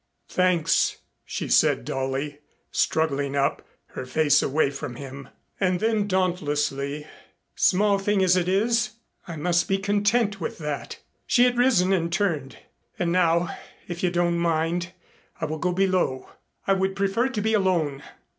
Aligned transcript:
"Thanks," 0.29 0.97
she 1.25 1.47
said 1.47 1.85
dully, 1.85 2.39
struggling 2.71 3.35
up, 3.35 3.61
her 3.89 4.03
face 4.03 4.41
away 4.41 4.71
from 4.71 4.95
him. 4.95 5.29
And 5.59 5.79
then 5.79 6.07
dauntlessly, 6.07 7.05
"Small 7.55 7.97
a 7.97 7.99
thing 7.99 8.23
as 8.23 8.35
it 8.35 8.49
is, 8.49 8.93
I 9.27 9.35
must 9.35 9.67
be 9.67 9.77
content 9.77 10.41
with 10.41 10.57
that." 10.57 10.97
She 11.27 11.43
had 11.43 11.55
risen 11.59 11.93
and 11.93 12.11
turned, 12.11 12.57
"And 12.97 13.11
now, 13.11 13.55
if 13.87 14.01
you 14.01 14.09
don't 14.09 14.39
mind, 14.39 14.91
I 15.39 15.45
will 15.45 15.59
go 15.59 15.71
below. 15.71 16.31
I 16.65 16.73
would 16.73 16.95
prefer 16.95 17.29
to 17.29 17.39
be 17.41 17.53
alone. 17.53 18.01